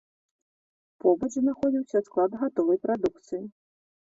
Побач 1.03 1.29
знаходзіўся 1.37 1.99
склад 2.07 2.31
гатовай 2.45 2.77
прадукцыі. 2.87 3.45